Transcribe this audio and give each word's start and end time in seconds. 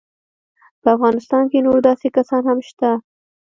په 0.81 0.87
افغانستان 0.95 1.43
کې 1.51 1.59
نور 1.67 1.77
داسې 1.87 2.07
کسان 2.17 2.43
هم 2.49 2.59
شته. 2.67 2.91